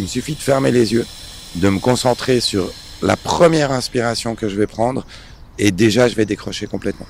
Il 0.00 0.04
me 0.04 0.08
suffit 0.08 0.34
de 0.34 0.40
fermer 0.40 0.70
les 0.70 0.94
yeux, 0.94 1.04
de 1.56 1.68
me 1.68 1.78
concentrer 1.78 2.40
sur 2.40 2.72
la 3.02 3.18
première 3.18 3.70
inspiration 3.70 4.34
que 4.34 4.48
je 4.48 4.56
vais 4.56 4.66
prendre 4.66 5.04
et 5.58 5.72
déjà 5.72 6.08
je 6.08 6.14
vais 6.14 6.24
décrocher 6.24 6.66
complètement. 6.66 7.04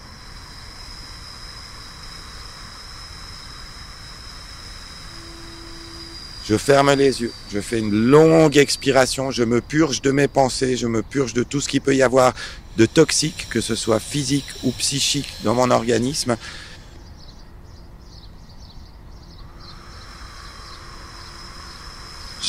Je 6.49 6.57
ferme 6.57 6.93
les 6.95 7.23
yeux, 7.23 7.31
je 7.53 7.61
fais 7.61 7.79
une 7.79 7.95
longue 7.95 8.59
expiration, 8.59 9.31
je 9.31 9.45
me 9.45 9.61
purge 9.61 10.03
de 10.03 10.11
mes 10.11 10.27
pensées, 10.27 10.77
je 10.77 10.89
me 10.89 11.03
purge 11.03 11.33
de 11.33 11.45
tout 11.45 11.61
ce 11.61 11.69
qui 11.69 11.79
peut 11.79 11.95
y 11.95 12.03
avoir 12.03 12.35
de 12.77 12.87
toxique, 12.87 13.47
que 13.51 13.61
ce 13.61 13.77
soit 13.77 14.01
physique 14.01 14.47
ou 14.65 14.73
psychique 14.73 15.33
dans 15.45 15.55
mon 15.55 15.71
organisme. 15.71 16.37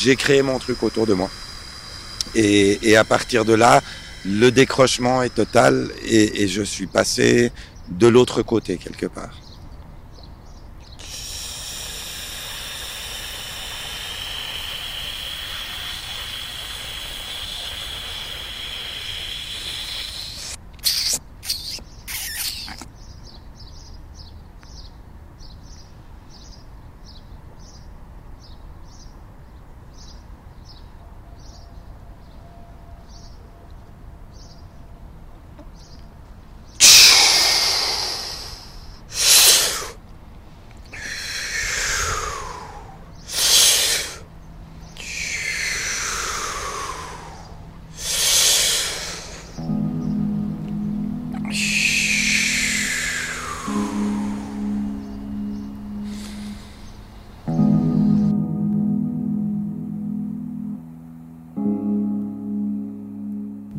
J'ai 0.04 0.16
créé 0.16 0.42
mon 0.42 0.58
truc 0.58 0.82
autour 0.82 1.06
de 1.06 1.14
moi. 1.14 1.30
Et, 2.34 2.96
à 2.98 3.04
partir 3.04 3.46
de 3.46 3.54
là, 3.54 3.82
le 4.26 4.50
décrochement 4.50 5.22
est 5.22 5.36
total 5.36 5.92
et 6.04 6.48
je 6.48 6.64
suis 6.64 6.88
passé 6.88 7.52
de 7.88 8.08
l'autre 8.08 8.42
côté 8.42 8.78
quelque 8.78 9.06
part. 9.06 9.36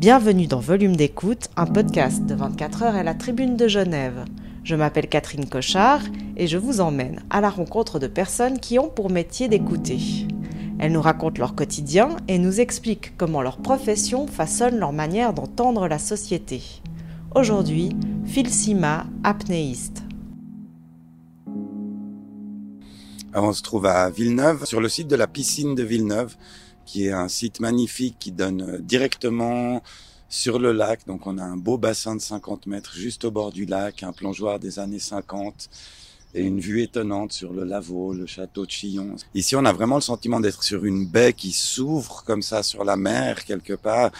Bienvenue 0.05 0.47
dans 0.47 0.59
Volume 0.59 0.97
d'écoute, 0.97 1.47
un 1.55 1.65
podcast 1.65 2.25
de 2.25 2.35
24 2.35 2.83
heures 2.83 2.95
à 2.95 3.03
la 3.03 3.13
Tribune 3.13 3.55
de 3.55 3.69
Genève. 3.69 4.25
Je 4.65 4.75
m'appelle 4.75 5.07
Catherine 5.07 5.47
Cochard 5.47 6.01
et 6.35 6.45
je 6.45 6.57
vous 6.57 6.81
emmène 6.81 7.23
à 7.29 7.39
la 7.39 7.49
rencontre 7.49 7.99
de 7.99 8.07
personnes 8.07 8.59
qui 8.59 8.77
ont 8.77 8.89
pour 8.89 9.09
métier 9.09 9.47
d'écouter. 9.47 10.27
Elles 10.77 10.91
nous 10.91 11.01
racontent 11.01 11.39
leur 11.39 11.55
quotidien 11.55 12.17
et 12.27 12.37
nous 12.37 12.59
expliquent 12.59 13.15
comment 13.15 13.41
leur 13.41 13.59
profession 13.59 14.27
façonne 14.27 14.77
leur 14.77 14.91
manière 14.91 15.33
d'entendre 15.33 15.87
la 15.87 15.99
société. 15.99 16.61
Aujourd'hui, 17.33 17.95
Phil 18.25 18.49
Sima, 18.49 19.05
apnéiste. 19.23 20.03
on 23.33 23.53
se 23.53 23.63
trouve 23.63 23.85
à 23.85 24.09
Villeneuve, 24.09 24.65
sur 24.65 24.81
le 24.81 24.89
site 24.89 25.07
de 25.07 25.15
la 25.15 25.27
piscine 25.27 25.75
de 25.75 25.83
Villeneuve 25.83 26.35
qui 26.85 27.07
est 27.07 27.11
un 27.11 27.27
site 27.27 27.59
magnifique 27.59 28.17
qui 28.19 28.31
donne 28.31 28.61
euh, 28.61 28.79
directement 28.79 29.81
sur 30.29 30.59
le 30.59 30.71
lac. 30.71 31.05
Donc 31.05 31.27
on 31.27 31.37
a 31.37 31.43
un 31.43 31.57
beau 31.57 31.77
bassin 31.77 32.15
de 32.15 32.21
50 32.21 32.67
mètres 32.67 32.93
juste 32.95 33.25
au 33.25 33.31
bord 33.31 33.51
du 33.51 33.65
lac, 33.65 34.03
un 34.03 34.13
plongeoir 34.13 34.59
des 34.59 34.79
années 34.79 34.99
50 34.99 35.69
et 36.35 36.41
une 36.41 36.59
vue 36.59 36.81
étonnante 36.81 37.31
sur 37.31 37.53
le 37.53 37.63
Lavaux, 37.63 38.13
le 38.13 38.25
château 38.25 38.65
de 38.65 38.71
Chillon. 38.71 39.15
Ici, 39.35 39.55
on 39.55 39.65
a 39.65 39.73
vraiment 39.73 39.95
le 39.95 40.01
sentiment 40.01 40.39
d'être 40.39 40.63
sur 40.63 40.85
une 40.85 41.05
baie 41.05 41.33
qui 41.33 41.51
s'ouvre 41.51 42.23
comme 42.25 42.41
ça 42.41 42.63
sur 42.63 42.83
la 42.83 42.95
mer 42.95 43.45
quelque 43.45 43.73
part. 43.73 44.11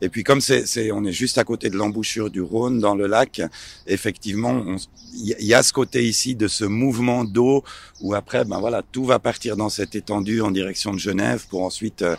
Et 0.00 0.08
puis 0.08 0.24
comme 0.24 0.40
c'est, 0.40 0.90
on 0.90 1.04
est 1.04 1.12
juste 1.12 1.38
à 1.38 1.44
côté 1.44 1.70
de 1.70 1.76
l'embouchure 1.76 2.28
du 2.28 2.42
Rhône 2.42 2.80
dans 2.80 2.94
le 2.94 3.06
lac, 3.06 3.40
effectivement, 3.86 4.76
il 5.14 5.46
y, 5.46 5.54
a 5.54 5.62
ce 5.62 5.72
côté 5.72 6.04
ici 6.04 6.34
de 6.34 6.48
ce 6.48 6.64
mouvement 6.64 7.24
d'eau 7.24 7.62
où 8.00 8.14
après, 8.14 8.44
ben 8.44 8.58
voilà, 8.58 8.82
tout 8.82 9.04
va 9.04 9.18
partir 9.18 9.56
dans 9.56 9.68
cette 9.68 9.94
étendue 9.94 10.40
en 10.40 10.50
direction 10.50 10.92
de 10.92 10.98
Genève 10.98 11.46
pour 11.48 11.62
ensuite 11.62 12.02
euh, 12.02 12.16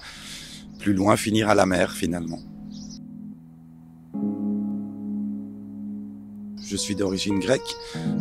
plus 0.79 0.93
loin 0.93 1.17
finir 1.17 1.49
à 1.49 1.55
la 1.55 1.65
mer 1.65 1.91
finalement. 1.91 2.39
Je 6.65 6.77
suis 6.77 6.95
d'origine 6.95 7.39
grecque, 7.39 7.75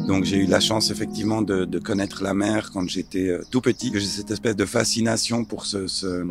donc 0.07 0.25
j'ai 0.25 0.37
eu 0.37 0.47
la 0.47 0.61
chance 0.61 0.91
effectivement 0.91 1.43
de, 1.43 1.65
de 1.65 1.79
connaître 1.79 2.23
la 2.23 2.35
mer 2.35 2.71
quand 2.73 2.89
j'étais 2.89 3.29
euh, 3.29 3.45
tout 3.51 3.61
petit. 3.61 3.91
J'ai 3.95 4.01
cette 4.01 4.31
espèce 4.31 4.57
de 4.57 4.65
fascination 4.65 5.45
pour 5.45 5.65
ce, 5.67 5.87
ce, 5.87 6.27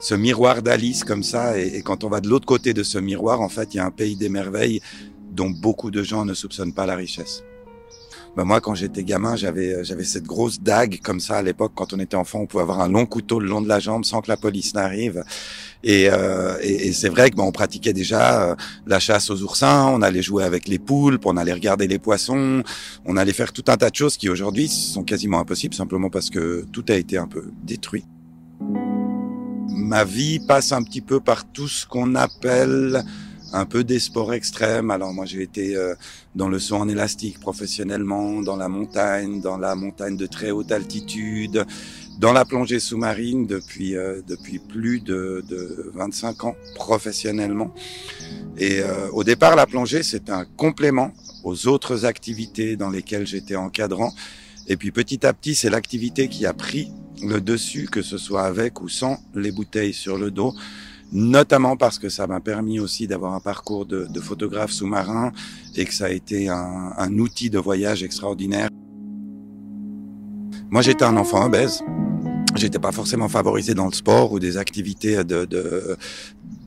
ce 0.00 0.14
miroir 0.14 0.62
d'Alice 0.62 1.04
comme 1.04 1.22
ça, 1.22 1.58
et, 1.58 1.76
et, 1.76 1.82
quand 1.82 2.04
on 2.04 2.08
va 2.08 2.20
de 2.20 2.28
l'autre 2.28 2.46
côté 2.46 2.74
de 2.74 2.82
ce 2.82 2.98
miroir, 2.98 3.40
en 3.40 3.48
fait, 3.48 3.74
il 3.74 3.76
y 3.76 3.80
a 3.80 3.86
un 3.86 3.90
pays 3.90 4.16
des 4.16 4.28
merveilles 4.28 4.80
dont 5.30 5.50
beaucoup 5.50 5.90
de 5.90 6.02
gens 6.02 6.24
ne 6.24 6.34
soupçonnent 6.34 6.74
pas 6.74 6.86
la 6.86 6.96
richesse. 6.96 7.42
Ben 8.34 8.44
moi, 8.44 8.62
quand 8.62 8.74
j'étais 8.74 9.04
gamin, 9.04 9.36
j'avais 9.36 9.74
euh, 9.74 9.84
j'avais 9.84 10.04
cette 10.04 10.24
grosse 10.24 10.58
dague 10.58 11.00
comme 11.02 11.20
ça 11.20 11.36
à 11.36 11.42
l'époque. 11.42 11.72
Quand 11.74 11.92
on 11.92 11.98
était 11.98 12.16
enfant, 12.16 12.40
on 12.40 12.46
pouvait 12.46 12.62
avoir 12.62 12.80
un 12.80 12.88
long 12.88 13.04
couteau 13.04 13.38
le 13.38 13.46
long 13.46 13.60
de 13.60 13.68
la 13.68 13.78
jambe 13.78 14.06
sans 14.06 14.22
que 14.22 14.30
la 14.30 14.38
police 14.38 14.72
n'arrive. 14.72 15.22
Et, 15.84 16.08
euh, 16.10 16.56
et, 16.62 16.92
c'est 16.92 17.10
vrai 17.10 17.30
que 17.30 17.36
ben, 17.36 17.42
on 17.42 17.52
pratiquait 17.52 17.92
déjà 17.92 18.52
euh, 18.52 18.54
la 18.86 19.00
chasse 19.00 19.28
aux 19.28 19.42
oursins. 19.42 19.86
On 19.88 20.00
allait 20.00 20.22
jouer 20.22 20.44
avec 20.44 20.66
les 20.66 20.78
poulpes, 20.78 21.26
on 21.26 21.36
allait 21.36 21.52
regarder 21.52 21.86
les 21.86 21.98
poissons, 21.98 22.62
on 23.04 23.18
allait 23.18 23.34
faire 23.34 23.52
tout 23.52 23.64
un 23.68 23.76
tas 23.76 23.90
de 23.90 23.96
choses 23.96 24.16
qui 24.16 24.30
aujourd'hui 24.30 24.68
sont 24.68 25.02
quasiment 25.02 25.40
impossibles 25.40 25.74
simplement 25.74 26.08
parce 26.08 26.30
que 26.30 26.64
tout 26.72 26.84
a 26.88 26.94
été 26.94 27.18
un 27.18 27.26
peu 27.26 27.50
détruit. 27.64 28.06
Ma 29.68 30.04
vie 30.04 30.40
passe 30.46 30.72
un 30.72 30.82
petit 30.82 31.02
peu 31.02 31.20
par 31.20 31.44
tout 31.44 31.68
ce 31.68 31.86
qu'on 31.86 32.14
appelle 32.14 33.04
un 33.52 33.66
peu 33.66 33.84
des 33.84 33.98
sports 33.98 34.32
extrêmes. 34.32 34.90
Alors 34.90 35.12
moi 35.12 35.26
j'ai 35.26 35.42
été 35.42 35.76
euh, 35.76 35.94
dans 36.34 36.48
le 36.48 36.58
saut 36.58 36.76
en 36.76 36.88
élastique 36.88 37.38
professionnellement, 37.38 38.42
dans 38.42 38.56
la 38.56 38.68
montagne, 38.68 39.40
dans 39.40 39.58
la 39.58 39.74
montagne 39.74 40.16
de 40.16 40.26
très 40.26 40.50
haute 40.50 40.72
altitude, 40.72 41.64
dans 42.18 42.32
la 42.32 42.44
plongée 42.44 42.80
sous-marine 42.80 43.46
depuis 43.46 43.96
euh, 43.96 44.22
depuis 44.26 44.58
plus 44.58 45.00
de, 45.00 45.44
de 45.48 45.90
25 45.94 46.44
ans 46.44 46.56
professionnellement. 46.74 47.74
Et 48.58 48.80
euh, 48.80 49.08
au 49.12 49.24
départ 49.24 49.56
la 49.56 49.66
plongée 49.66 50.02
c'est 50.02 50.30
un 50.30 50.44
complément 50.44 51.12
aux 51.44 51.66
autres 51.68 52.04
activités 52.04 52.76
dans 52.76 52.90
lesquelles 52.90 53.26
j'étais 53.26 53.56
encadrant. 53.56 54.12
Et 54.68 54.76
puis 54.76 54.92
petit 54.92 55.26
à 55.26 55.32
petit 55.32 55.54
c'est 55.54 55.70
l'activité 55.70 56.28
qui 56.28 56.46
a 56.46 56.54
pris 56.54 56.90
le 57.22 57.40
dessus, 57.40 57.88
que 57.90 58.02
ce 58.02 58.18
soit 58.18 58.44
avec 58.44 58.80
ou 58.80 58.88
sans 58.88 59.18
les 59.34 59.52
bouteilles 59.52 59.92
sur 59.92 60.16
le 60.18 60.30
dos 60.30 60.54
notamment 61.12 61.76
parce 61.76 61.98
que 61.98 62.08
ça 62.08 62.26
m'a 62.26 62.40
permis 62.40 62.80
aussi 62.80 63.06
d'avoir 63.06 63.34
un 63.34 63.40
parcours 63.40 63.86
de, 63.86 64.06
de 64.06 64.20
photographe 64.20 64.72
sous-marin 64.72 65.32
et 65.76 65.84
que 65.84 65.94
ça 65.94 66.06
a 66.06 66.10
été 66.10 66.48
un, 66.48 66.92
un 66.96 67.18
outil 67.18 67.50
de 67.50 67.58
voyage 67.58 68.02
extraordinaire. 68.02 68.68
Moi, 70.70 70.80
j'étais 70.80 71.04
un 71.04 71.16
enfant 71.18 71.44
obèse. 71.44 71.82
J'étais 72.56 72.78
pas 72.78 72.92
forcément 72.92 73.28
favorisé 73.28 73.74
dans 73.74 73.86
le 73.86 73.92
sport 73.92 74.32
ou 74.32 74.38
des 74.38 74.56
activités 74.56 75.22
de, 75.24 75.44
de 75.44 75.96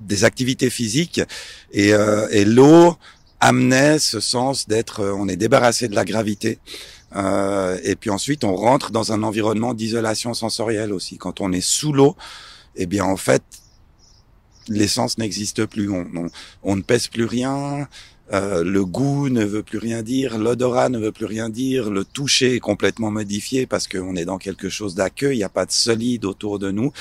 des 0.06 0.24
activités 0.24 0.70
physiques 0.70 1.22
et, 1.72 1.94
euh, 1.94 2.28
et 2.30 2.46
l'eau 2.46 2.96
amenait 3.40 3.98
ce 4.00 4.20
sens 4.20 4.68
d'être, 4.68 5.04
on 5.04 5.28
est 5.28 5.36
débarrassé 5.36 5.88
de 5.88 5.96
la 5.96 6.06
gravité. 6.06 6.60
Euh, 7.16 7.78
et 7.84 7.96
puis 7.96 8.10
ensuite, 8.10 8.44
on 8.44 8.56
rentre 8.56 8.92
dans 8.92 9.12
un 9.12 9.24
environnement 9.24 9.74
d'isolation 9.74 10.34
sensorielle 10.34 10.94
aussi. 10.94 11.18
Quand 11.18 11.42
on 11.42 11.52
est 11.52 11.62
sous 11.62 11.94
l'eau, 11.94 12.16
eh 12.76 12.86
bien 12.86 13.06
en 13.06 13.18
fait, 13.18 13.44
l'essence 14.68 15.18
n'existe 15.18 15.66
plus. 15.66 15.90
On, 15.90 16.30
on, 16.64 16.76
ne 16.76 16.82
pèse 16.82 17.08
plus 17.08 17.26
rien. 17.26 17.88
Euh, 18.34 18.64
le 18.64 18.84
goût 18.84 19.30
ne 19.30 19.46
veut 19.46 19.62
plus 19.62 19.78
rien 19.78 20.02
dire, 20.02 20.40
l'odorat 20.40 20.90
ne 20.90 20.98
veut 20.98 21.12
plus 21.12 21.26
rien 21.26 21.48
dire, 21.48 21.92
le 21.92 22.04
toucher 22.04 22.56
est 22.56 22.60
complètement 22.60 23.12
modifié 23.12 23.68
parce 23.68 23.88
qu'on 23.88 24.16
est 24.16 24.26
dans 24.26 24.40
quelque 24.40 24.68
chose 24.68 24.96
d'accueil, 24.96 25.36
il 25.36 25.40
n'y 25.40 25.44
a 25.44 25.50
pas 25.50 25.68
de 25.68 25.72
solide 25.72 26.26
autour 26.26 26.58
de 26.58 26.72
nous. 26.72 26.92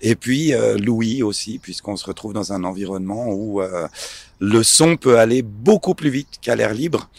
Et 0.00 0.16
puis 0.16 0.54
euh, 0.54 0.78
l'ouïe 0.78 1.22
aussi, 1.22 1.58
puisqu'on 1.58 1.96
se 1.96 2.06
retrouve 2.06 2.32
dans 2.32 2.54
un 2.54 2.64
environnement 2.64 3.28
où 3.28 3.60
euh, 3.60 3.86
le 4.40 4.62
son 4.62 4.96
peut 4.96 5.18
aller 5.18 5.42
beaucoup 5.42 5.94
plus 5.94 6.10
vite 6.10 6.38
qu'à 6.40 6.56
l'air 6.56 6.72
libre 6.72 7.10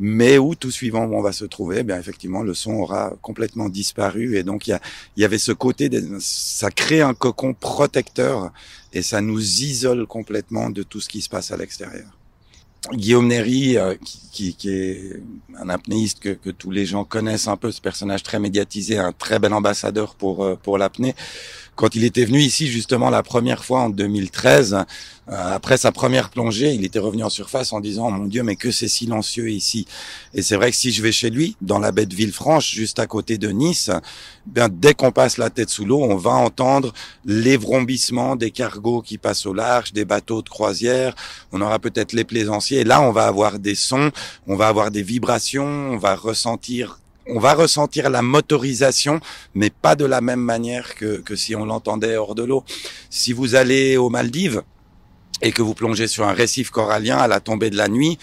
mais 0.00 0.38
où 0.38 0.54
tout 0.54 0.70
suivant 0.70 1.04
on 1.04 1.22
va 1.22 1.32
se 1.32 1.44
trouver, 1.44 1.78
eh 1.80 1.82
bien 1.82 1.98
effectivement 1.98 2.42
le 2.42 2.54
son 2.54 2.72
aura 2.72 3.14
complètement 3.22 3.68
disparu 3.68 4.36
et 4.36 4.42
donc 4.42 4.68
il 4.68 4.78
y, 5.16 5.20
y 5.20 5.24
avait 5.24 5.38
ce 5.38 5.52
côté, 5.52 5.88
de, 5.88 6.18
ça 6.20 6.70
crée 6.70 7.00
un 7.00 7.14
cocon 7.14 7.54
protecteur 7.54 8.52
et 8.92 9.02
ça 9.02 9.20
nous 9.20 9.40
isole 9.40 10.06
complètement 10.06 10.70
de 10.70 10.82
tout 10.82 11.00
ce 11.00 11.08
qui 11.08 11.20
se 11.20 11.28
passe 11.28 11.50
à 11.50 11.56
l'extérieur. 11.56 12.18
Guillaume 12.92 13.26
Néry, 13.26 13.76
euh, 13.76 13.94
qui, 14.32 14.54
qui, 14.54 14.70
est 14.70 15.20
un 15.58 15.68
apnéiste 15.68 16.20
que, 16.20 16.30
que, 16.30 16.50
tous 16.50 16.70
les 16.70 16.86
gens 16.86 17.04
connaissent 17.04 17.48
un 17.48 17.56
peu, 17.56 17.72
ce 17.72 17.80
personnage 17.80 18.22
très 18.22 18.38
médiatisé, 18.38 18.98
un 18.98 19.12
très 19.12 19.38
bel 19.38 19.52
ambassadeur 19.52 20.14
pour 20.14 20.44
euh, 20.44 20.54
pour 20.54 20.78
l'apnée. 20.78 21.14
Quand 21.78 21.94
il 21.94 22.02
était 22.02 22.24
venu 22.24 22.40
ici 22.40 22.66
justement 22.66 23.08
la 23.08 23.22
première 23.22 23.64
fois 23.64 23.82
en 23.82 23.88
2013, 23.88 24.74
euh, 24.74 24.82
après 25.28 25.76
sa 25.76 25.92
première 25.92 26.28
plongée, 26.28 26.74
il 26.74 26.84
était 26.84 26.98
revenu 26.98 27.22
en 27.22 27.30
surface 27.30 27.72
en 27.72 27.78
disant 27.78 28.10
mon 28.10 28.26
Dieu 28.26 28.42
mais 28.42 28.56
que 28.56 28.72
c'est 28.72 28.88
silencieux 28.88 29.48
ici. 29.48 29.86
Et 30.34 30.42
c'est 30.42 30.56
vrai 30.56 30.72
que 30.72 30.76
si 30.76 30.90
je 30.90 31.00
vais 31.02 31.12
chez 31.12 31.30
lui, 31.30 31.56
dans 31.60 31.78
la 31.78 31.92
baie 31.92 32.04
de 32.06 32.16
Villefranche, 32.16 32.74
juste 32.74 32.98
à 32.98 33.06
côté 33.06 33.38
de 33.38 33.50
Nice, 33.50 33.92
bien 34.44 34.68
dès 34.68 34.92
qu'on 34.92 35.12
passe 35.12 35.38
la 35.38 35.50
tête 35.50 35.70
sous 35.70 35.84
l'eau, 35.84 36.02
on 36.02 36.16
va 36.16 36.32
entendre 36.32 36.92
les 37.24 37.56
vrombissements 37.56 38.34
des 38.34 38.50
cargos 38.50 39.00
qui 39.00 39.16
passent 39.16 39.46
au 39.46 39.54
large, 39.54 39.92
des 39.92 40.04
bateaux 40.04 40.42
de 40.42 40.48
croisière. 40.48 41.14
On 41.52 41.60
aura 41.60 41.78
peut-être 41.78 42.12
les 42.12 42.24
plaisanciers. 42.24 42.80
Et 42.80 42.84
là, 42.84 43.00
on 43.02 43.12
va 43.12 43.26
avoir 43.26 43.60
des 43.60 43.76
sons, 43.76 44.10
on 44.48 44.56
va 44.56 44.66
avoir 44.66 44.90
des 44.90 45.04
vibrations, 45.04 45.92
on 45.92 45.96
va 45.96 46.16
ressentir 46.16 46.98
on 47.28 47.38
va 47.38 47.54
ressentir 47.54 48.10
la 48.10 48.22
motorisation, 48.22 49.20
mais 49.54 49.70
pas 49.70 49.96
de 49.96 50.04
la 50.04 50.20
même 50.20 50.40
manière 50.40 50.94
que, 50.94 51.18
que 51.20 51.36
si 51.36 51.54
on 51.54 51.64
l'entendait 51.64 52.16
hors 52.16 52.34
de 52.34 52.42
l'eau. 52.42 52.64
Si 53.10 53.32
vous 53.32 53.54
allez 53.54 53.96
aux 53.96 54.08
Maldives 54.08 54.62
et 55.42 55.52
que 55.52 55.62
vous 55.62 55.74
plongez 55.74 56.08
sur 56.08 56.26
un 56.26 56.32
récif 56.32 56.70
corallien 56.70 57.18
à 57.18 57.28
la 57.28 57.40
tombée 57.40 57.70
de 57.70 57.76
la 57.76 57.88
nuit, 57.88 58.18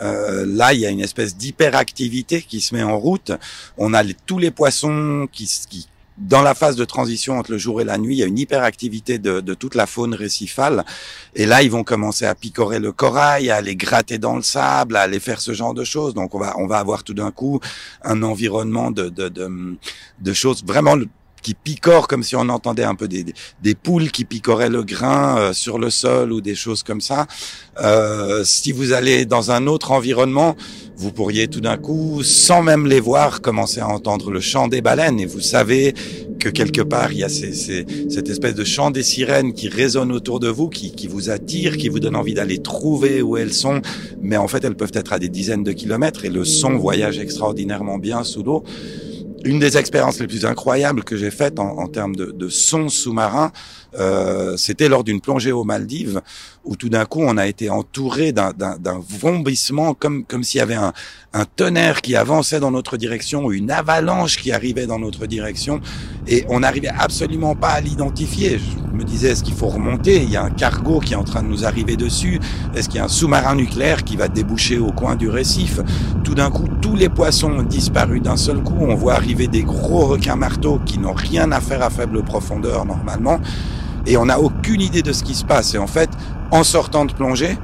euh, 0.00 0.44
là, 0.46 0.74
il 0.74 0.80
y 0.80 0.86
a 0.86 0.90
une 0.90 1.00
espèce 1.00 1.36
d'hyperactivité 1.36 2.42
qui 2.42 2.60
se 2.60 2.74
met 2.74 2.82
en 2.82 2.98
route. 2.98 3.32
On 3.76 3.94
a 3.94 4.04
tous 4.26 4.38
les 4.38 4.50
poissons 4.50 5.28
qui, 5.32 5.50
qui, 5.68 5.88
dans 6.18 6.42
la 6.42 6.54
phase 6.54 6.76
de 6.76 6.84
transition 6.84 7.38
entre 7.38 7.52
le 7.52 7.58
jour 7.58 7.80
et 7.80 7.84
la 7.84 7.96
nuit, 7.96 8.16
il 8.16 8.18
y 8.18 8.22
a 8.22 8.26
une 8.26 8.38
hyperactivité 8.38 9.18
de, 9.18 9.40
de 9.40 9.54
toute 9.54 9.74
la 9.74 9.86
faune 9.86 10.14
récifale. 10.14 10.84
Et 11.34 11.46
là, 11.46 11.62
ils 11.62 11.70
vont 11.70 11.84
commencer 11.84 12.26
à 12.26 12.34
picorer 12.34 12.80
le 12.80 12.92
corail, 12.92 13.50
à 13.50 13.56
aller 13.56 13.76
gratter 13.76 14.18
dans 14.18 14.36
le 14.36 14.42
sable, 14.42 14.96
à 14.96 15.02
aller 15.02 15.20
faire 15.20 15.40
ce 15.40 15.52
genre 15.52 15.74
de 15.74 15.84
choses. 15.84 16.14
Donc, 16.14 16.34
on 16.34 16.38
va, 16.38 16.54
on 16.58 16.66
va 16.66 16.78
avoir 16.78 17.04
tout 17.04 17.14
d'un 17.14 17.30
coup 17.30 17.60
un 18.02 18.22
environnement 18.22 18.90
de, 18.90 19.08
de, 19.08 19.28
de, 19.28 19.76
de 20.20 20.32
choses 20.32 20.64
vraiment 20.64 20.96
qui 21.42 21.54
picorent 21.54 22.08
comme 22.08 22.22
si 22.22 22.36
on 22.36 22.48
entendait 22.48 22.84
un 22.84 22.94
peu 22.94 23.08
des, 23.08 23.24
des 23.62 23.74
poules 23.74 24.10
qui 24.10 24.24
picoraient 24.24 24.70
le 24.70 24.82
grain 24.82 25.38
euh, 25.38 25.52
sur 25.52 25.78
le 25.78 25.90
sol 25.90 26.32
ou 26.32 26.40
des 26.40 26.54
choses 26.54 26.82
comme 26.82 27.00
ça. 27.00 27.26
Euh, 27.80 28.42
si 28.44 28.72
vous 28.72 28.92
allez 28.92 29.24
dans 29.24 29.50
un 29.50 29.66
autre 29.66 29.92
environnement, 29.92 30.56
vous 30.96 31.12
pourriez 31.12 31.46
tout 31.46 31.60
d'un 31.60 31.76
coup, 31.76 32.22
sans 32.24 32.62
même 32.62 32.86
les 32.86 33.00
voir, 33.00 33.40
commencer 33.40 33.80
à 33.80 33.88
entendre 33.88 34.30
le 34.30 34.40
chant 34.40 34.68
des 34.68 34.80
baleines. 34.80 35.20
Et 35.20 35.26
vous 35.26 35.40
savez 35.40 35.94
que 36.40 36.48
quelque 36.48 36.80
part, 36.82 37.12
il 37.12 37.18
y 37.18 37.24
a 37.24 37.28
ces, 37.28 37.52
ces, 37.52 37.86
cette 38.08 38.28
espèce 38.28 38.54
de 38.54 38.64
chant 38.64 38.90
des 38.90 39.02
sirènes 39.02 39.52
qui 39.52 39.68
résonne 39.68 40.10
autour 40.12 40.40
de 40.40 40.48
vous, 40.48 40.68
qui, 40.68 40.92
qui 40.92 41.06
vous 41.06 41.30
attire, 41.30 41.76
qui 41.76 41.88
vous 41.88 42.00
donne 42.00 42.16
envie 42.16 42.34
d'aller 42.34 42.58
trouver 42.58 43.22
où 43.22 43.36
elles 43.36 43.52
sont. 43.52 43.80
Mais 44.20 44.36
en 44.36 44.48
fait, 44.48 44.64
elles 44.64 44.76
peuvent 44.76 44.92
être 44.94 45.12
à 45.12 45.18
des 45.18 45.28
dizaines 45.28 45.64
de 45.64 45.72
kilomètres 45.72 46.24
et 46.24 46.30
le 46.30 46.44
son 46.44 46.76
voyage 46.76 47.18
extraordinairement 47.18 47.98
bien 47.98 48.24
sous 48.24 48.42
l'eau 48.42 48.64
une 49.44 49.58
des 49.58 49.76
expériences 49.76 50.20
les 50.20 50.26
plus 50.26 50.44
incroyables 50.44 51.04
que 51.04 51.16
j'ai 51.16 51.30
faites 51.30 51.58
en, 51.58 51.78
en, 51.78 51.88
termes 51.88 52.16
de, 52.16 52.26
de 52.26 52.48
son 52.48 52.88
sous-marin, 52.88 53.52
euh, 53.98 54.56
c'était 54.56 54.88
lors 54.88 55.04
d'une 55.04 55.20
plongée 55.20 55.52
aux 55.52 55.64
Maldives, 55.64 56.20
où 56.64 56.76
tout 56.76 56.88
d'un 56.88 57.06
coup 57.06 57.22
on 57.22 57.36
a 57.36 57.46
été 57.46 57.70
entouré 57.70 58.32
d'un 58.32 58.52
vrombissement, 59.08 59.94
comme 59.94 60.24
comme 60.24 60.44
s'il 60.44 60.58
y 60.58 60.62
avait 60.62 60.74
un, 60.74 60.92
un, 61.32 61.44
tonnerre 61.44 62.02
qui 62.02 62.14
avançait 62.14 62.60
dans 62.60 62.70
notre 62.70 62.96
direction, 62.96 63.50
une 63.50 63.70
avalanche 63.70 64.36
qui 64.36 64.52
arrivait 64.52 64.86
dans 64.86 64.98
notre 64.98 65.26
direction, 65.26 65.80
et 66.26 66.44
on 66.48 66.60
n'arrivait 66.60 66.88
absolument 66.88 67.54
pas 67.54 67.70
à 67.70 67.80
l'identifier. 67.80 68.58
Je 68.58 68.96
me 68.96 69.04
disais, 69.04 69.30
est-ce 69.30 69.44
qu'il 69.44 69.54
faut 69.54 69.68
remonter? 69.68 70.22
Il 70.22 70.30
y 70.30 70.36
a 70.36 70.42
un 70.42 70.50
cargo 70.50 71.00
qui 71.00 71.12
est 71.12 71.16
en 71.16 71.24
train 71.24 71.42
de 71.42 71.48
nous 71.48 71.64
arriver 71.64 71.96
dessus. 71.96 72.40
Est-ce 72.74 72.88
qu'il 72.88 72.98
y 72.98 73.00
a 73.00 73.04
un 73.04 73.08
sous-marin 73.08 73.54
nucléaire 73.54 74.02
qui 74.02 74.16
va 74.16 74.28
déboucher 74.28 74.78
au 74.78 74.92
coin 74.92 75.14
du 75.14 75.28
récif? 75.28 75.80
Tout 76.24 76.34
d'un 76.34 76.50
coup, 76.50 76.68
tous 76.82 76.96
les 76.96 77.08
poissons 77.08 77.52
ont 77.52 77.62
disparu 77.62 78.20
d'un 78.20 78.36
seul 78.36 78.62
coup. 78.62 78.76
On 78.80 78.94
voit 78.94 79.14
arriver 79.28 79.46
des 79.46 79.62
gros 79.62 80.06
requins 80.06 80.36
marteaux 80.36 80.80
qui 80.86 80.98
n'ont 80.98 81.12
rien 81.12 81.52
à 81.52 81.60
faire 81.60 81.82
à 81.82 81.90
faible 81.90 82.22
profondeur 82.22 82.86
normalement 82.86 83.40
et 84.06 84.16
on 84.16 84.24
n'a 84.24 84.40
aucune 84.40 84.80
idée 84.80 85.02
de 85.02 85.12
ce 85.12 85.22
qui 85.22 85.34
se 85.34 85.44
passe. 85.44 85.74
Et 85.74 85.78
en 85.78 85.86
fait, 85.86 86.08
en 86.50 86.64
sortant 86.64 87.04
de 87.04 87.12
plongée, 87.12 87.58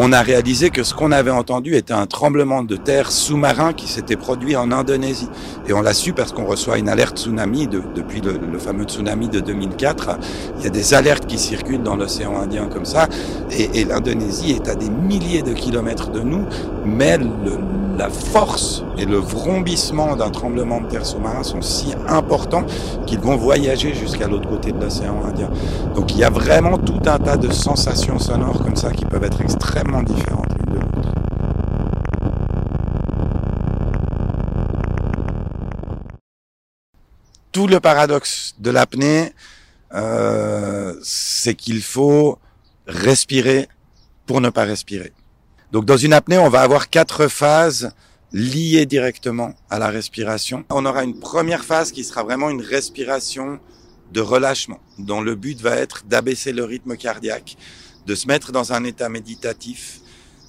on 0.00 0.12
a 0.12 0.22
réalisé 0.22 0.70
que 0.70 0.84
ce 0.84 0.94
qu'on 0.94 1.10
avait 1.10 1.32
entendu 1.32 1.74
était 1.74 1.92
un 1.92 2.06
tremblement 2.06 2.62
de 2.62 2.76
terre 2.76 3.10
sous-marin 3.10 3.72
qui 3.72 3.88
s'était 3.88 4.16
produit 4.16 4.54
en 4.54 4.70
Indonésie. 4.70 5.28
Et 5.66 5.72
on 5.72 5.82
l'a 5.82 5.92
su 5.92 6.12
parce 6.12 6.30
qu'on 6.30 6.46
reçoit 6.46 6.78
une 6.78 6.88
alerte 6.88 7.18
tsunami 7.18 7.66
de, 7.66 7.82
depuis 7.96 8.20
le, 8.20 8.38
le, 8.38 8.58
fameux 8.60 8.84
tsunami 8.84 9.28
de 9.28 9.40
2004. 9.40 10.10
Il 10.58 10.64
y 10.64 10.66
a 10.68 10.70
des 10.70 10.94
alertes 10.94 11.26
qui 11.26 11.36
circulent 11.36 11.82
dans 11.82 11.96
l'océan 11.96 12.40
Indien 12.40 12.68
comme 12.72 12.84
ça. 12.84 13.08
Et, 13.50 13.80
et 13.80 13.84
l'Indonésie 13.84 14.52
est 14.52 14.68
à 14.68 14.76
des 14.76 14.88
milliers 14.88 15.42
de 15.42 15.52
kilomètres 15.52 16.10
de 16.10 16.20
nous, 16.20 16.46
mais 16.84 17.18
le, 17.18 17.58
la 17.98 18.08
force 18.08 18.84
et 18.96 19.04
le 19.04 19.16
vrombissement 19.16 20.14
d'un 20.14 20.30
tremblement 20.30 20.80
de 20.80 20.86
terre 20.86 21.04
sous-marin 21.04 21.42
sont 21.42 21.60
si 21.60 21.92
importants 22.06 22.64
qu'ils 23.06 23.18
vont 23.18 23.36
voyager 23.36 23.92
jusqu'à 23.92 24.28
l'autre 24.28 24.48
côté 24.48 24.70
de 24.70 24.80
l'océan 24.80 25.24
Indien. 25.26 25.50
Donc 25.96 26.14
il 26.14 26.18
y 26.18 26.24
a 26.24 26.30
vraiment 26.30 26.78
tout 26.78 27.00
un 27.06 27.18
tas 27.18 27.36
de 27.36 27.52
sensations 27.52 28.20
sonores 28.20 28.62
comme 28.62 28.76
ça 28.76 28.92
qui 28.92 29.04
peuvent 29.04 29.24
être 29.24 29.40
extrêmement 29.40 29.87
différentes 30.02 30.52
l'une 30.58 30.74
de 30.74 30.80
l'autre. 30.80 31.14
Tout 37.52 37.66
le 37.66 37.80
paradoxe 37.80 38.54
de 38.58 38.70
l'apnée, 38.70 39.32
euh, 39.94 40.94
c'est 41.02 41.54
qu'il 41.54 41.82
faut 41.82 42.38
respirer 42.86 43.68
pour 44.26 44.40
ne 44.40 44.50
pas 44.50 44.64
respirer. 44.64 45.12
Donc 45.72 45.84
dans 45.84 45.96
une 45.96 46.12
apnée, 46.12 46.38
on 46.38 46.50
va 46.50 46.60
avoir 46.60 46.90
quatre 46.90 47.28
phases 47.28 47.90
liées 48.32 48.86
directement 48.86 49.54
à 49.70 49.78
la 49.78 49.88
respiration. 49.88 50.64
On 50.70 50.84
aura 50.84 51.02
une 51.02 51.18
première 51.18 51.64
phase 51.64 51.92
qui 51.92 52.04
sera 52.04 52.22
vraiment 52.22 52.50
une 52.50 52.60
respiration 52.60 53.58
de 54.12 54.20
relâchement, 54.20 54.80
dont 54.98 55.20
le 55.20 55.34
but 55.34 55.60
va 55.60 55.76
être 55.76 56.04
d'abaisser 56.06 56.52
le 56.52 56.64
rythme 56.64 56.96
cardiaque, 56.96 57.56
de 58.08 58.14
se 58.14 58.26
mettre 58.26 58.52
dans 58.52 58.72
un 58.72 58.84
état 58.84 59.10
méditatif. 59.10 60.00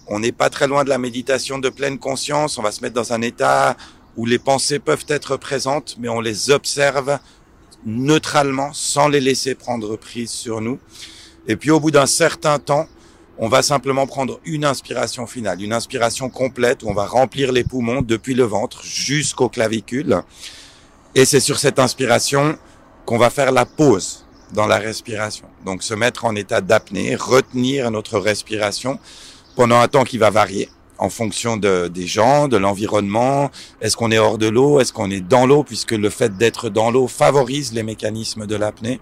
On 0.07 0.19
n'est 0.19 0.31
pas 0.31 0.49
très 0.49 0.65
loin 0.65 0.85
de 0.85 0.89
la 0.89 0.97
méditation 0.97 1.59
de 1.59 1.67
pleine 1.67 1.99
conscience, 1.99 2.57
on 2.57 2.61
va 2.61 2.71
se 2.71 2.81
mettre 2.81 2.95
dans 2.95 3.11
un 3.11 3.21
état 3.21 3.75
où 4.15 4.25
les 4.25 4.39
pensées 4.39 4.79
peuvent 4.79 5.05
être 5.09 5.35
présentes, 5.35 5.97
mais 5.99 6.07
on 6.07 6.21
les 6.21 6.51
observe 6.51 7.19
neutralement, 7.85 8.71
sans 8.71 9.09
les 9.09 9.19
laisser 9.19 9.55
prendre 9.55 9.97
prise 9.97 10.31
sur 10.31 10.61
nous. 10.61 10.79
Et 11.47 11.57
puis 11.57 11.69
au 11.69 11.81
bout 11.81 11.91
d'un 11.91 12.05
certain 12.05 12.59
temps, 12.59 12.87
on 13.37 13.49
va 13.49 13.61
simplement 13.61 14.07
prendre 14.07 14.39
une 14.45 14.63
inspiration 14.63 15.27
finale, 15.27 15.61
une 15.61 15.73
inspiration 15.73 16.29
complète 16.29 16.83
où 16.83 16.87
on 16.87 16.93
va 16.93 17.07
remplir 17.07 17.51
les 17.51 17.65
poumons 17.65 18.01
depuis 18.01 18.35
le 18.35 18.43
ventre 18.43 18.83
jusqu'aux 18.85 19.49
clavicules. 19.49 20.21
Et 21.13 21.25
c'est 21.25 21.41
sur 21.41 21.59
cette 21.59 21.79
inspiration 21.79 22.57
qu'on 23.05 23.17
va 23.17 23.29
faire 23.29 23.51
la 23.51 23.65
pause 23.65 24.25
dans 24.53 24.67
la 24.67 24.77
respiration. 24.77 25.47
Donc 25.65 25.83
se 25.83 25.93
mettre 25.93 26.25
en 26.25 26.35
état 26.35 26.61
d'apnée, 26.61 27.15
retenir 27.15 27.91
notre 27.91 28.19
respiration 28.19 28.99
pendant 29.55 29.79
un 29.79 29.87
temps 29.87 30.03
qui 30.03 30.17
va 30.17 30.29
varier 30.29 30.69
en 30.97 31.09
fonction 31.09 31.57
de, 31.57 31.87
des 31.87 32.07
gens, 32.07 32.47
de 32.47 32.57
l'environnement. 32.57 33.51
Est-ce 33.81 33.95
qu'on 33.95 34.11
est 34.11 34.17
hors 34.17 34.37
de 34.37 34.47
l'eau? 34.47 34.79
Est-ce 34.79 34.93
qu'on 34.93 35.09
est 35.09 35.21
dans 35.21 35.45
l'eau? 35.45 35.63
Puisque 35.63 35.93
le 35.93 36.09
fait 36.09 36.37
d'être 36.37 36.69
dans 36.69 36.91
l'eau 36.91 37.07
favorise 37.07 37.73
les 37.73 37.83
mécanismes 37.83 38.45
de 38.45 38.55
l'apnée. 38.55 38.99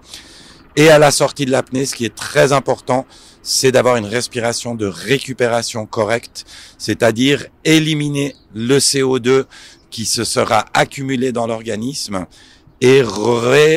Et 0.76 0.90
à 0.90 0.98
la 0.98 1.10
sortie 1.10 1.44
de 1.44 1.50
l'apnée, 1.50 1.86
ce 1.86 1.96
qui 1.96 2.04
est 2.04 2.14
très 2.14 2.52
important, 2.52 3.04
c'est 3.42 3.72
d'avoir 3.72 3.96
une 3.96 4.06
respiration 4.06 4.74
de 4.74 4.86
récupération 4.86 5.86
correcte, 5.86 6.44
c'est-à-dire 6.76 7.46
éliminer 7.64 8.36
le 8.54 8.78
CO2 8.78 9.44
qui 9.90 10.04
se 10.04 10.22
sera 10.22 10.66
accumulé 10.74 11.32
dans 11.32 11.46
l'organisme 11.46 12.26
et 12.80 13.02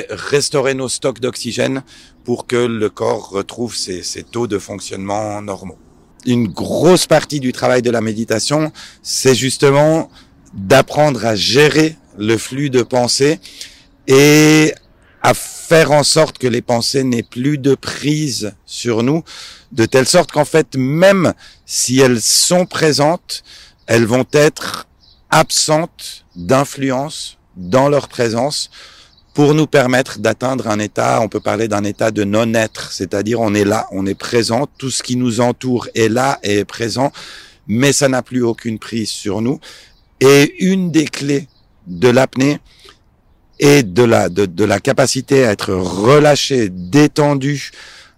restaurer 0.10 0.74
nos 0.74 0.90
stocks 0.90 1.20
d'oxygène 1.20 1.84
pour 2.24 2.46
que 2.46 2.56
le 2.56 2.90
corps 2.90 3.30
retrouve 3.30 3.76
ses, 3.76 4.04
ses, 4.04 4.24
taux 4.24 4.48
de 4.48 4.60
fonctionnement 4.60 5.42
normaux. 5.42 5.78
Une 6.26 6.48
grosse 6.48 7.08
partie 7.08 7.40
du 7.40 7.52
travail 7.52 7.82
de 7.82 7.90
la 7.90 8.02
méditation, 8.02 8.72
c'est 9.02 9.34
justement 9.34 10.10
d'apprendre 10.54 11.26
à 11.26 11.36
gérer 11.36 11.96
le 12.18 12.38
flux 12.38 12.70
de 12.70 12.84
pensée 12.84 13.40
et 14.08 14.74
à 15.24 15.34
faire 15.34 15.92
en 15.92 16.04
sorte 16.04 16.38
que 16.38 16.48
les 16.48 16.62
pensées 16.62 17.04
n'aient 17.04 17.24
plus 17.24 17.58
de 17.58 17.76
prise 17.76 18.54
sur 18.66 19.04
nous, 19.04 19.24
de 19.72 19.86
telle 19.86 20.08
sorte 20.08 20.32
qu'en 20.32 20.46
fait, 20.46 20.76
même 20.76 21.34
si 21.66 22.00
elles 22.00 22.22
sont 22.22 22.66
présentes, 22.66 23.44
elles 23.88 24.06
vont 24.06 24.26
être 24.34 24.88
absentes 25.30 26.26
d'influence 26.36 27.38
dans 27.56 27.90
leur 27.90 28.08
présence 28.08 28.70
pour 29.34 29.54
nous 29.54 29.68
permettre 29.68 30.20
d'atteindre 30.20 30.68
un 30.68 30.80
état, 30.80 31.22
on 31.22 31.30
peut 31.30 31.40
parler 31.40 31.68
d'un 31.68 31.84
état 31.84 32.12
de 32.12 32.24
non-être, 32.24 32.92
c'est-à-dire 32.92 33.40
on 33.40 33.54
est 33.54 33.64
là, 33.64 33.88
on 33.92 34.06
est 34.06 34.16
présent, 34.16 34.68
tout 34.78 34.92
ce 34.92 35.04
qui 35.04 35.16
nous 35.16 35.40
entoure 35.40 35.88
est 35.96 36.10
là 36.10 36.40
et 36.44 36.60
est 36.60 36.66
présent, 36.66 37.12
mais 37.68 37.94
ça 37.94 38.10
n'a 38.10 38.22
plus 38.22 38.44
aucune 38.44 38.78
prise 38.78 39.10
sur 39.10 39.42
nous. 39.42 39.60
Et 40.20 40.64
une 40.66 40.92
des 40.92 41.06
clés 41.06 41.48
de 41.88 42.10
l'apnée, 42.10 42.60
et 43.62 43.84
de 43.84 44.04
la, 44.04 44.28
de, 44.28 44.48
de 44.48 44.64
la 44.66 44.80
capacité 44.80 45.46
à 45.46 45.52
être 45.52 45.72
relâché, 45.74 46.70
détendu 46.70 47.72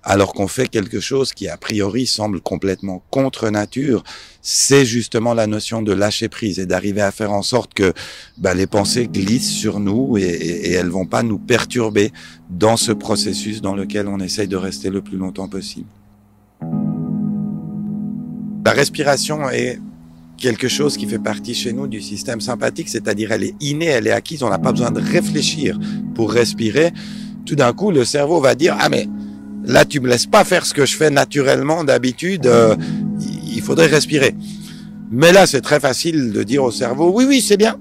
alors 0.03 0.33
qu'on 0.33 0.47
fait 0.47 0.67
quelque 0.67 0.99
chose 0.99 1.33
qui 1.33 1.47
a 1.47 1.57
priori 1.57 2.05
semble 2.05 2.41
complètement 2.41 3.03
contre 3.09 3.49
nature, 3.49 4.03
c'est 4.41 4.85
justement 4.85 5.33
la 5.33 5.47
notion 5.47 5.81
de 5.81 5.93
lâcher 5.93 6.27
prise 6.27 6.59
et 6.59 6.65
d'arriver 6.65 7.01
à 7.01 7.11
faire 7.11 7.31
en 7.31 7.41
sorte 7.41 7.73
que 7.73 7.93
bah, 8.37 8.53
les 8.53 8.67
pensées 8.67 9.07
glissent 9.07 9.51
sur 9.51 9.79
nous 9.79 10.17
et, 10.17 10.23
et, 10.23 10.71
elles 10.73 10.89
vont 10.89 11.05
pas 11.05 11.23
nous 11.23 11.39
perturber 11.39 12.11
dans 12.49 12.75
ce 12.75 12.91
processus 12.91 13.61
dans 13.61 13.75
lequel 13.75 14.07
on 14.07 14.19
essaye 14.19 14.47
de 14.47 14.57
rester 14.57 14.89
le 14.89 15.01
plus 15.01 15.17
longtemps 15.17 15.47
possible. 15.47 15.87
La 18.65 18.71
respiration 18.71 19.49
est 19.49 19.79
quelque 20.37 20.67
chose 20.67 20.97
qui 20.97 21.05
fait 21.05 21.19
partie 21.19 21.53
chez 21.53 21.71
nous 21.71 21.87
du 21.87 22.01
système 22.01 22.41
sympathique, 22.41 22.89
c'est-à-dire 22.89 23.31
elle 23.31 23.43
est 23.43 23.55
innée, 23.61 23.85
elle 23.85 24.07
est 24.07 24.11
acquise, 24.11 24.43
on 24.43 24.49
n'a 24.49 24.59
pas 24.59 24.71
besoin 24.71 24.91
de 24.91 24.99
réfléchir 24.99 25.79
pour 26.15 26.31
respirer. 26.33 26.91
Tout 27.45 27.55
d'un 27.55 27.71
coup, 27.71 27.91
le 27.91 28.03
cerveau 28.03 28.41
va 28.41 28.55
dire 28.55 28.75
ah 28.79 28.89
mais 28.89 29.07
là 29.63 29.85
tu 29.85 29.99
me 29.99 30.07
laisses 30.07 30.25
pas 30.25 30.43
faire 30.43 30.65
ce 30.65 30.73
que 30.73 30.85
je 30.85 30.95
fais 30.95 31.09
naturellement 31.09 31.83
d'habitude, 31.83 32.45
euh, 32.47 32.75
il 33.45 33.61
faudrait 33.61 33.87
respirer. 33.87 34.35
Mais 35.11 35.31
là, 35.31 35.45
c'est 35.45 35.61
très 35.61 35.79
facile 35.79 36.31
de 36.31 36.41
dire 36.43 36.63
au 36.63 36.71
cerveau 36.71 37.11
oui 37.13 37.25
oui 37.27 37.41
c'est 37.41 37.57
bien. 37.57 37.77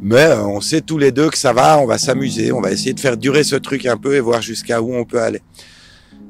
Mais 0.00 0.24
euh, 0.24 0.42
on 0.42 0.60
sait 0.60 0.82
tous 0.82 0.98
les 0.98 1.10
deux 1.10 1.30
que 1.30 1.38
ça 1.38 1.52
va, 1.52 1.78
on 1.78 1.86
va 1.86 1.98
s'amuser, 1.98 2.52
on 2.52 2.60
va 2.60 2.70
essayer 2.70 2.92
de 2.92 3.00
faire 3.00 3.16
durer 3.16 3.44
ce 3.44 3.56
truc 3.56 3.86
un 3.86 3.96
peu 3.96 4.14
et 4.14 4.20
voir 4.20 4.42
jusqu'à 4.42 4.82
où 4.82 4.94
on 4.94 5.04
peut 5.04 5.20
aller. 5.20 5.40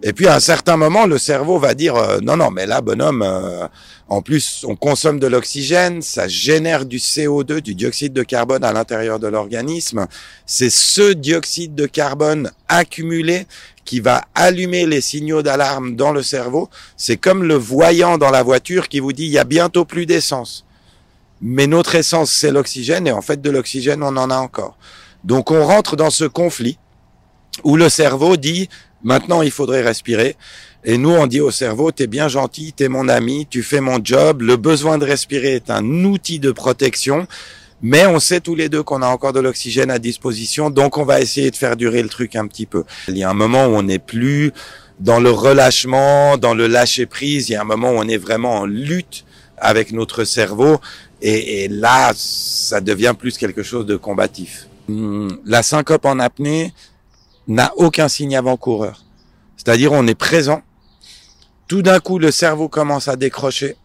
Et 0.03 0.13
puis 0.13 0.27
à 0.27 0.35
un 0.35 0.41
certain 0.41 0.77
moment, 0.77 1.07
le 1.07 1.17
cerveau 1.17 1.59
va 1.59 1.75
dire 1.75 1.97
euh, 1.97 2.19
non 2.23 2.37
non 2.37 2.51
mais 2.51 2.67
là 2.67 2.83
bonhomme, 2.83 3.23
euh, 3.23 3.67
en 4.09 4.21
plus 4.21 4.65
on 4.69 4.77
consomme 4.77 5.19
de 5.19 5.27
l'oxygène, 5.27 6.03
ça 6.03 6.29
génère 6.29 6.85
du 6.85 6.99
CO2, 6.99 7.61
du 7.61 7.75
dioxyde 7.75 8.13
de 8.13 8.23
carbone 8.23 8.63
à 8.63 8.73
l'intérieur 8.73 9.19
de 9.19 9.27
l'organisme. 9.27 10.07
C'est 10.45 10.71
ce 10.71 11.13
dioxyde 11.13 11.75
de 11.75 11.87
carbone 11.87 12.51
accumulé 12.69 13.47
qui 13.87 14.01
va 14.01 14.25
allumer 14.35 14.85
les 14.85 15.01
signaux 15.01 15.43
d'alarme 15.43 15.97
dans 15.97 16.13
le 16.13 16.23
cerveau. 16.23 16.69
C'est 16.97 17.17
comme 17.17 17.45
le 17.45 17.55
voyant 17.55 18.19
dans 18.19 18.31
la 18.31 18.43
voiture 18.43 18.89
qui 18.89 19.01
vous 19.01 19.15
dit 19.15 19.25
il 19.25 19.33
y 19.33 19.39
a 19.39 19.45
bientôt 19.45 19.87
plus 19.87 20.05
d'essence. 20.05 20.67
Mais 21.41 21.67
notre 21.67 21.95
essence 21.95 22.31
c'est 22.31 22.51
l'oxygène 22.51 23.07
et 23.07 23.13
en 23.13 23.23
fait 23.23 23.41
de 23.41 23.51
l'oxygène 23.51 24.03
on 24.03 24.17
en 24.19 24.31
a 24.31 24.37
encore. 24.37 24.77
Donc 25.25 25.51
on 25.51 25.65
rentre 25.65 25.97
dans 25.97 26.11
ce 26.11 26.25
conflit 26.25 26.79
où 27.65 27.77
le 27.77 27.89
cerveau 27.89 28.37
dit 28.37 28.69
Maintenant, 29.05 29.43
il 29.43 29.51
faudrait 29.51 29.83
respirer. 29.83 30.37
Et 30.85 30.99
nous, 30.99 31.11
on 31.11 31.27
dit 31.27 31.41
au 31.41 31.51
cerveau, 31.51 31.91
t'es 31.91 32.07
bien 32.07 32.29
gentil, 32.29 32.73
t'es 32.73 32.89
mon 32.89 33.09
ami, 33.09 33.47
tu 33.49 33.63
fais 33.63 33.81
mon 33.81 33.99
job. 34.03 34.43
Le 34.43 34.57
besoin 34.57 34.99
de 34.99 35.05
respirer 35.05 35.55
est 35.55 35.71
un 35.71 36.05
outil 36.05 36.39
de 36.39 36.53
protection. 36.53 37.27
Mais 37.83 38.07
on 38.07 38.19
sait 38.21 38.41
tous 38.41 38.55
les 38.55 38.69
deux 38.69 38.83
qu'on 38.83 39.03
a 39.03 39.09
encore 39.09 39.33
de 39.33 39.41
l'oxygène 39.41 39.91
à 39.91 39.99
disposition, 39.99 40.71
donc 40.71 40.97
on 40.97 41.05
va 41.05 41.21
essayer 41.21 41.51
de 41.51 41.57
faire 41.57 41.77
durer 41.77 42.03
le 42.03 42.09
truc 42.09 42.35
un 42.35 42.47
petit 42.47 42.65
peu. 42.65 42.85
Il 43.09 43.19
y 43.19 43.23
a 43.23 43.29
un 43.29 43.35
moment 43.35 43.67
où 43.67 43.77
on 43.77 43.83
n'est 43.83 43.99
plus 43.99 44.53
dans 44.99 45.21
le 45.21 45.31
relâchement, 45.31 46.39
dans 46.39 46.55
le 46.55 46.69
lâcher 46.69 47.05
prise. 47.05 47.51
Il 47.51 47.53
y 47.53 47.57
a 47.57 47.61
un 47.61 47.65
moment 47.65 47.91
où 47.91 47.97
on 47.97 48.09
est 48.09 48.17
vraiment 48.17 48.61
en 48.61 48.65
lutte 48.65 49.25
avec 49.59 49.93
notre 49.93 50.25
cerveau, 50.25 50.81
et, 51.23 51.69
là, 51.69 52.13
ça 52.15 52.81
devient 52.81 53.15
plus 53.19 53.39
quelque 53.39 53.63
chose 53.63 53.87
de 53.87 53.97
combatif. 53.97 54.69
Hum, 54.89 55.39
la 55.45 55.63
syncope 55.63 56.05
en 56.05 56.19
apnée, 56.19 56.73
n'a 57.49 57.73
aucun 57.77 58.09
signe 58.09 58.37
avant-coureur. 58.37 59.05
C'est-à-dire 59.57 59.93
on 59.93 60.07
est 60.07 60.15
présent, 60.15 60.63
tout 61.69 61.83
d'un 61.83 62.01
coup 62.01 62.19
le 62.19 62.31
cerveau 62.31 62.69
commence 62.69 63.09
à 63.09 63.17
décrocher, 63.17 63.77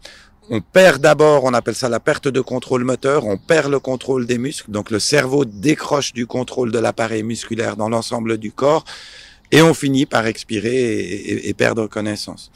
on 0.50 0.60
perd 0.60 1.00
d'abord, 1.00 1.44
on 1.44 1.54
appelle 1.54 1.74
ça 1.74 1.88
la 1.88 2.00
perte 2.00 2.28
de 2.28 2.40
contrôle 2.40 2.84
moteur, 2.84 3.26
on 3.26 3.38
perd 3.38 3.70
le 3.70 3.78
contrôle 3.78 4.26
des 4.26 4.38
muscles, 4.38 4.70
donc 4.70 4.90
le 4.90 4.98
cerveau 4.98 5.44
décroche 5.44 6.12
du 6.12 6.26
contrôle 6.26 6.72
de 6.72 6.78
l'appareil 6.78 7.22
musculaire 7.22 7.76
dans 7.76 7.88
l'ensemble 7.88 8.38
du 8.38 8.52
corps, 8.52 8.84
et 9.50 9.62
on 9.62 9.74
finit 9.74 10.06
par 10.06 10.26
expirer 10.26 10.74
et, 10.74 11.48
et, 11.48 11.54
perdre 11.54 11.86
connaissance. 11.86 12.50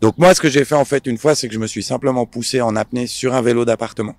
Donc 0.00 0.16
moi, 0.18 0.34
ce 0.34 0.40
que 0.40 0.48
j'ai 0.48 0.64
fait 0.64 0.76
en 0.76 0.84
fait 0.84 1.06
une 1.06 1.18
fois, 1.18 1.34
c'est 1.34 1.48
que 1.48 1.54
je 1.54 1.58
me 1.58 1.66
suis 1.66 1.82
simplement 1.82 2.26
poussé 2.26 2.60
en 2.60 2.76
apnée 2.76 3.06
sur 3.06 3.34
un 3.34 3.42
vélo 3.42 3.64
d'appartement. 3.64 4.14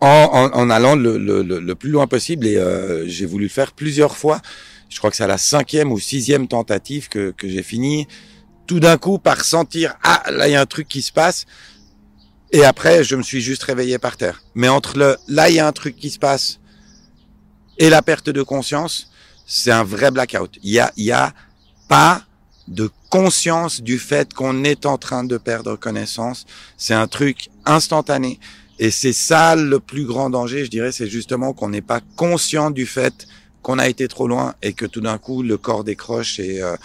En, 0.00 0.50
en, 0.52 0.70
allant 0.70 0.94
le, 0.94 1.18
le, 1.18 1.42
le, 1.42 1.74
plus 1.74 1.90
loin 1.90 2.06
possible 2.06 2.46
et 2.46 2.56
euh, 2.56 3.08
j'ai 3.08 3.26
voulu 3.26 3.44
le 3.44 3.50
faire 3.50 3.72
plusieurs 3.72 4.16
fois. 4.16 4.40
Je 4.88 4.98
crois 4.98 5.10
que 5.10 5.16
c'est 5.16 5.26
la 5.26 5.38
cinquième 5.38 5.90
ou 5.90 5.98
sixième 5.98 6.46
tentative 6.46 7.08
que, 7.08 7.32
que 7.32 7.48
j'ai 7.48 7.64
fini 7.64 8.06
tout 8.68 8.78
d'un 8.78 8.96
coup 8.96 9.18
par 9.18 9.42
sentir 9.42 9.96
ah 10.04 10.22
là 10.30 10.46
il 10.46 10.52
y 10.52 10.54
a 10.54 10.60
un 10.60 10.66
truc 10.66 10.86
qui 10.86 11.02
se 11.02 11.10
passe 11.10 11.46
et 12.52 12.64
après 12.64 13.02
je 13.02 13.16
me 13.16 13.22
suis 13.22 13.40
juste 13.40 13.64
réveillé 13.64 13.98
par 13.98 14.16
terre. 14.16 14.42
Mais 14.54 14.68
entre 14.68 14.96
le 14.96 15.16
là 15.26 15.48
il 15.48 15.56
y 15.56 15.58
a 15.58 15.66
un 15.66 15.72
truc 15.72 15.96
qui 15.96 16.10
se 16.10 16.18
passe 16.20 16.60
et 17.78 17.90
la 17.90 18.02
perte 18.02 18.30
de 18.30 18.42
conscience, 18.42 19.10
c'est 19.46 19.72
un 19.72 19.84
vrai 19.84 20.12
blackout. 20.12 20.58
Il 20.62 20.70
y 20.70 20.78
a 20.78 20.92
il 20.96 21.06
y 21.06 21.12
a 21.12 21.34
pas 21.88 22.22
de 22.68 22.90
conscience 23.08 23.80
du 23.80 23.98
fait 23.98 24.32
qu'on 24.34 24.62
est 24.64 24.86
en 24.86 24.98
train 24.98 25.24
de 25.24 25.38
perdre 25.38 25.76
connaissance. 25.76 26.46
C'est 26.76 26.94
un 26.94 27.08
truc 27.08 27.48
instantané. 27.64 28.38
Et 28.78 28.90
c'est 28.90 29.12
ça 29.12 29.56
le 29.56 29.80
plus 29.80 30.04
grand 30.04 30.30
danger, 30.30 30.64
je 30.64 30.70
dirais, 30.70 30.92
c'est 30.92 31.08
justement 31.08 31.52
qu'on 31.52 31.68
n'est 31.68 31.82
pas 31.82 32.00
conscient 32.16 32.70
du 32.70 32.86
fait 32.86 33.26
qu'on 33.62 33.78
a 33.78 33.88
été 33.88 34.06
trop 34.06 34.28
loin 34.28 34.54
et 34.62 34.72
que 34.72 34.86
tout 34.86 35.00
d'un 35.00 35.18
coup 35.18 35.42
le 35.42 35.56
corps 35.56 35.82
décroche 35.82 36.38
et, 36.38 36.62
euh, 36.62 36.76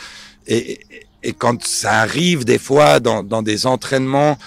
et, 0.48 0.80
et 1.22 1.34
quand 1.34 1.64
ça 1.66 2.00
arrive 2.02 2.46
des 2.46 2.58
fois 2.58 3.00
dans, 3.00 3.24
dans 3.24 3.44
des 3.44 3.66
entraînements 3.66 4.38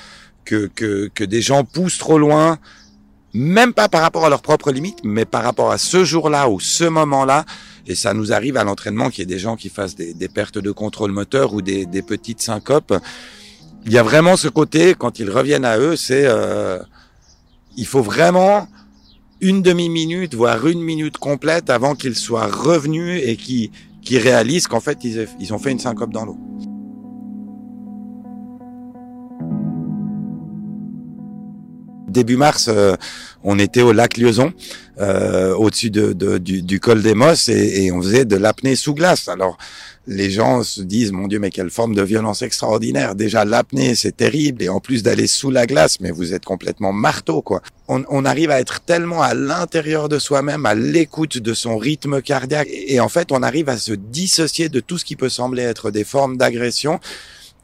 que, 0.44 0.70
que, 0.74 1.08
que 1.14 1.24
des 1.24 1.40
gens 1.40 1.64
poussent 1.64 1.98
trop 1.98 2.18
loin, 2.18 2.58
même 3.32 3.72
pas 3.72 3.88
par 3.88 4.02
rapport 4.02 4.24
à 4.24 4.28
leurs 4.28 4.42
propres 4.42 4.72
limites, 4.72 5.00
mais 5.04 5.24
par 5.24 5.42
rapport 5.42 5.70
à 5.70 5.78
ce 5.78 6.04
jour-là 6.04 6.48
ou 6.48 6.58
ce 6.58 6.84
moment-là, 6.84 7.44
et 7.86 7.94
ça 7.94 8.12
nous 8.12 8.32
arrive 8.32 8.56
à 8.56 8.64
l'entraînement 8.64 9.08
qu'il 9.10 9.20
y 9.20 9.22
ait 9.22 9.34
des 9.34 9.38
gens 9.38 9.56
qui 9.56 9.68
fassent 9.68 9.94
des, 9.94 10.14
des 10.14 10.28
pertes 10.28 10.58
de 10.58 10.72
contrôle 10.72 11.12
moteur 11.12 11.54
ou 11.54 11.62
des, 11.62 11.86
des, 11.86 12.02
petites 12.02 12.42
syncopes. 12.42 12.94
Il 13.84 13.92
y 13.92 13.98
a 13.98 14.02
vraiment 14.02 14.36
ce 14.36 14.48
côté, 14.48 14.94
quand 14.98 15.20
ils 15.20 15.30
reviennent 15.30 15.64
à 15.64 15.78
eux, 15.78 15.94
c'est... 15.96 16.26
Euh, 16.26 16.80
il 17.76 17.86
faut 17.86 18.02
vraiment 18.02 18.68
une 19.40 19.62
demi-minute, 19.62 20.34
voire 20.34 20.66
une 20.66 20.80
minute 20.80 21.18
complète 21.18 21.70
avant 21.70 21.94
qu'ils 21.94 22.16
soient 22.16 22.46
revenus 22.46 23.20
et 23.24 23.36
qu'ils 23.36 23.70
qui 24.02 24.18
réalisent 24.18 24.68
qu'en 24.68 24.80
fait, 24.80 24.98
ils, 25.04 25.28
ils 25.40 25.52
ont 25.52 25.58
fait 25.58 25.72
une 25.72 25.80
syncope 25.80 26.12
dans 26.12 26.24
l'eau. 26.24 26.38
Début 32.08 32.36
mars, 32.36 32.66
euh, 32.68 32.96
on 33.44 33.58
était 33.58 33.82
au 33.82 33.92
lac 33.92 34.16
Lieuson, 34.16 34.52
euh, 35.00 35.54
au-dessus 35.54 35.90
de, 35.90 36.12
de, 36.12 36.38
du, 36.38 36.62
du, 36.62 36.80
col 36.80 37.02
des 37.02 37.14
Mosses, 37.14 37.48
et, 37.48 37.84
et 37.84 37.92
on 37.92 38.02
faisait 38.02 38.24
de 38.24 38.36
l'apnée 38.36 38.76
sous 38.76 38.94
glace. 38.94 39.28
Alors, 39.28 39.58
les 40.06 40.30
gens 40.30 40.62
se 40.62 40.82
disent, 40.82 41.10
mon 41.10 41.26
Dieu, 41.26 41.38
mais 41.38 41.50
quelle 41.50 41.70
forme 41.70 41.94
de 41.94 42.02
violence 42.02 42.42
extraordinaire. 42.42 43.14
Déjà, 43.16 43.44
l'apnée, 43.44 43.94
c'est 43.94 44.16
terrible. 44.16 44.62
Et 44.62 44.68
en 44.68 44.78
plus 44.78 45.02
d'aller 45.02 45.26
sous 45.26 45.50
la 45.50 45.66
glace, 45.66 45.98
mais 46.00 46.12
vous 46.12 46.32
êtes 46.32 46.44
complètement 46.44 46.92
marteau, 46.92 47.42
quoi. 47.42 47.60
On, 47.88 48.04
on 48.08 48.24
arrive 48.24 48.50
à 48.50 48.60
être 48.60 48.80
tellement 48.80 49.22
à 49.22 49.34
l'intérieur 49.34 50.08
de 50.08 50.18
soi-même, 50.18 50.64
à 50.64 50.74
l'écoute 50.74 51.38
de 51.38 51.54
son 51.54 51.76
rythme 51.76 52.22
cardiaque. 52.22 52.68
Et 52.70 53.00
en 53.00 53.08
fait, 53.08 53.32
on 53.32 53.42
arrive 53.42 53.68
à 53.68 53.78
se 53.78 53.92
dissocier 53.92 54.68
de 54.68 54.80
tout 54.80 54.98
ce 54.98 55.04
qui 55.04 55.16
peut 55.16 55.28
sembler 55.28 55.62
être 55.62 55.90
des 55.90 56.04
formes 56.04 56.36
d'agression. 56.36 57.00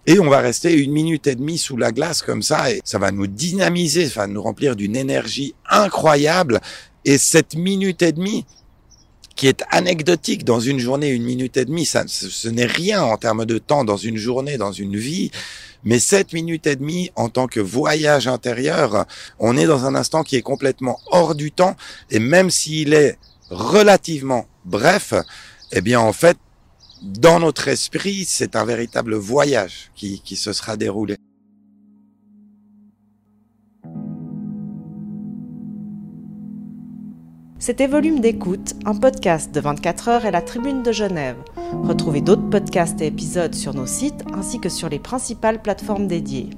Et 0.07 0.19
on 0.19 0.29
va 0.29 0.41
rester 0.41 0.73
une 0.75 0.93
minute 0.93 1.29
et 1.29 1.37
demie 1.37 1.59
sous 1.59 1.77
la 1.77 1.93
glace 1.93 2.23
comme 2.23 2.43
ça, 2.43 2.73
et 2.73 2.81
ça 2.85 2.99
va 2.99 3.13
nous 3.13 3.29
dynamiser, 3.29 4.09
ça 4.09 4.23
va 4.23 4.27
nous 4.27 4.43
remplir 4.43 4.75
d'une 4.75 4.97
énergie 4.97 5.55
incroyable. 5.71 6.61
Et 7.05 7.19
cette 7.19 7.55
minute 7.55 8.03
et 8.03 8.13
demie, 8.13 8.45
qui 9.37 9.47
est 9.47 9.63
anecdotique 9.71 10.45
dans 10.45 10.61
une 10.61 10.79
journée, 10.79 11.11
une 11.11 11.23
minute 11.23 11.57
et 11.57 11.65
demie, 11.65 11.87
ça, 11.87 12.05
ce, 12.07 12.49
n'est 12.49 12.67
rien 12.67 13.03
en 13.03 13.17
termes 13.17 13.47
de 13.47 13.59
temps 13.59 13.85
dans 13.85 13.97
une 13.97 14.17
journée, 14.17 14.57
dans 14.57 14.73
une 14.73 14.97
vie. 14.97 15.31
Mais 15.85 15.99
sept 15.99 16.33
minutes 16.33 16.67
et 16.67 16.77
demie 16.77 17.11
en 17.17 17.29
tant 17.29 17.47
que 17.47 17.61
voyage 17.61 18.29
intérieur, 18.29 19.07
on 19.39 19.57
est 19.57 19.67
dans 19.67 19.85
un 19.85 19.95
instant 19.95 20.23
qui 20.23 20.37
est 20.37 20.43
complètement 20.43 20.99
hors 21.07 21.35
du 21.35 21.51
temps. 21.51 21.77
Et 22.11 22.19
même 22.19 22.51
s'il 22.51 22.93
est 22.93 23.19
relativement 23.51 24.47
bref, 24.65 25.15
eh 25.73 25.81
bien, 25.81 26.01
en 26.01 26.13
fait, 26.13 26.37
dans 27.03 27.41
notre 27.41 27.69
esprit, 27.69 28.25
c'est 28.25 28.55
un 28.55 28.65
véritable 28.65 29.15
voyage 29.15 29.91
qui, 29.95 30.21
se 30.37 30.53
sera 30.53 30.77
déroulé. 30.77 31.17
C'était 37.59 37.87
Volume 37.87 38.21
d'écoute, 38.21 38.75
un 38.85 38.95
podcast 38.95 39.55
de 39.55 39.61
24 39.61 40.09
heures 40.09 40.25
et 40.27 40.31
la 40.33 40.43
Tribune 40.43 40.83
de 40.83 40.91
Genève. 40.91 41.37
Retrouvez 41.85 42.21
d'autres 42.21 42.49
podcasts 42.51 43.01
et 43.01 43.07
épisodes 43.07 43.55
sur 43.55 43.75
nos 43.75 43.87
sites 43.87 44.25
ainsi 44.35 44.61
que 44.61 44.69
sur 44.69 44.89
les 44.89 44.99
principales 44.99 45.63
plateformes 45.63 46.09
dédiées. 46.09 46.51